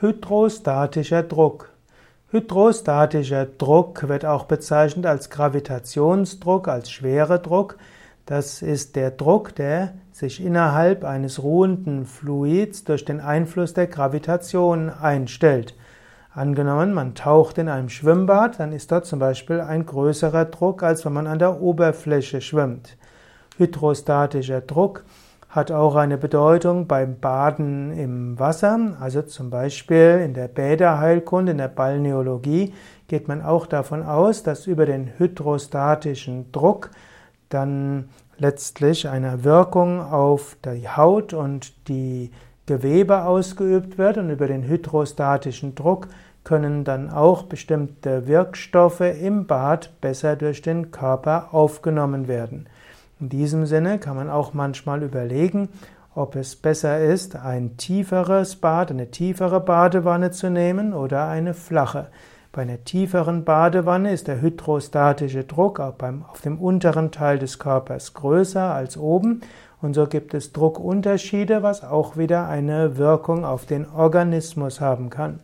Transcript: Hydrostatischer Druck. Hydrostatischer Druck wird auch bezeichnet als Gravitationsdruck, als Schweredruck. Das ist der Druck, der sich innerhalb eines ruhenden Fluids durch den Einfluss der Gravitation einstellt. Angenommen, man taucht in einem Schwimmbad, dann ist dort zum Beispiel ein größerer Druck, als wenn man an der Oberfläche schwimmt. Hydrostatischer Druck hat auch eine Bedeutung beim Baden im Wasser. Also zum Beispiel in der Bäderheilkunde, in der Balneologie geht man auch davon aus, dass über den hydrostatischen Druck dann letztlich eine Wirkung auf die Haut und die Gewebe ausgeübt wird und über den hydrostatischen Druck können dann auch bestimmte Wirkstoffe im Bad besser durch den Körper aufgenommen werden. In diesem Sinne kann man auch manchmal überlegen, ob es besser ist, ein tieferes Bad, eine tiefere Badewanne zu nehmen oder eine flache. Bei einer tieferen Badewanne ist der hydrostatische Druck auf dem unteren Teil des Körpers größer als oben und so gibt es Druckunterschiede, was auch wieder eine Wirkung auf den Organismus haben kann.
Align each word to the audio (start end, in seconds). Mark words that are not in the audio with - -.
Hydrostatischer 0.00 1.24
Druck. 1.24 1.70
Hydrostatischer 2.30 3.46
Druck 3.46 4.08
wird 4.08 4.24
auch 4.24 4.44
bezeichnet 4.44 5.06
als 5.06 5.28
Gravitationsdruck, 5.28 6.68
als 6.68 6.92
Schweredruck. 6.92 7.78
Das 8.24 8.62
ist 8.62 8.94
der 8.94 9.10
Druck, 9.10 9.56
der 9.56 9.94
sich 10.12 10.40
innerhalb 10.40 11.02
eines 11.02 11.42
ruhenden 11.42 12.06
Fluids 12.06 12.84
durch 12.84 13.04
den 13.04 13.20
Einfluss 13.20 13.74
der 13.74 13.88
Gravitation 13.88 14.88
einstellt. 14.88 15.74
Angenommen, 16.32 16.94
man 16.94 17.16
taucht 17.16 17.58
in 17.58 17.68
einem 17.68 17.88
Schwimmbad, 17.88 18.60
dann 18.60 18.70
ist 18.70 18.92
dort 18.92 19.04
zum 19.04 19.18
Beispiel 19.18 19.60
ein 19.60 19.84
größerer 19.84 20.44
Druck, 20.44 20.84
als 20.84 21.04
wenn 21.04 21.12
man 21.12 21.26
an 21.26 21.40
der 21.40 21.60
Oberfläche 21.60 22.40
schwimmt. 22.40 22.96
Hydrostatischer 23.56 24.60
Druck 24.60 25.02
hat 25.58 25.72
auch 25.72 25.96
eine 25.96 26.16
Bedeutung 26.16 26.86
beim 26.86 27.18
Baden 27.18 27.92
im 27.92 28.38
Wasser. 28.38 28.96
Also 29.00 29.22
zum 29.22 29.50
Beispiel 29.50 30.22
in 30.24 30.32
der 30.32 30.48
Bäderheilkunde, 30.48 31.52
in 31.52 31.58
der 31.58 31.68
Balneologie 31.68 32.72
geht 33.08 33.26
man 33.26 33.42
auch 33.42 33.66
davon 33.66 34.02
aus, 34.02 34.42
dass 34.42 34.66
über 34.66 34.86
den 34.86 35.18
hydrostatischen 35.18 36.52
Druck 36.52 36.90
dann 37.48 38.08
letztlich 38.38 39.08
eine 39.08 39.42
Wirkung 39.42 40.00
auf 40.00 40.56
die 40.64 40.88
Haut 40.88 41.32
und 41.32 41.88
die 41.88 42.30
Gewebe 42.66 43.24
ausgeübt 43.24 43.98
wird 43.98 44.18
und 44.18 44.30
über 44.30 44.46
den 44.46 44.62
hydrostatischen 44.62 45.74
Druck 45.74 46.08
können 46.44 46.84
dann 46.84 47.10
auch 47.10 47.42
bestimmte 47.42 48.28
Wirkstoffe 48.28 49.00
im 49.00 49.46
Bad 49.46 49.90
besser 50.00 50.36
durch 50.36 50.62
den 50.62 50.92
Körper 50.92 51.48
aufgenommen 51.52 52.28
werden. 52.28 52.68
In 53.20 53.28
diesem 53.28 53.66
Sinne 53.66 53.98
kann 53.98 54.16
man 54.16 54.30
auch 54.30 54.54
manchmal 54.54 55.02
überlegen, 55.02 55.68
ob 56.14 56.36
es 56.36 56.54
besser 56.54 57.00
ist, 57.00 57.36
ein 57.36 57.76
tieferes 57.76 58.56
Bad, 58.56 58.90
eine 58.90 59.10
tiefere 59.10 59.60
Badewanne 59.60 60.30
zu 60.30 60.50
nehmen 60.50 60.92
oder 60.92 61.26
eine 61.26 61.54
flache. 61.54 62.08
Bei 62.52 62.62
einer 62.62 62.84
tieferen 62.84 63.44
Badewanne 63.44 64.12
ist 64.12 64.28
der 64.28 64.40
hydrostatische 64.40 65.44
Druck 65.44 65.80
auf 65.80 66.40
dem 66.42 66.58
unteren 66.58 67.10
Teil 67.10 67.38
des 67.38 67.58
Körpers 67.58 68.14
größer 68.14 68.72
als 68.72 68.96
oben 68.96 69.42
und 69.80 69.94
so 69.94 70.06
gibt 70.06 70.34
es 70.34 70.52
Druckunterschiede, 70.52 71.62
was 71.62 71.84
auch 71.84 72.16
wieder 72.16 72.48
eine 72.48 72.96
Wirkung 72.96 73.44
auf 73.44 73.66
den 73.66 73.88
Organismus 73.88 74.80
haben 74.80 75.10
kann. 75.10 75.40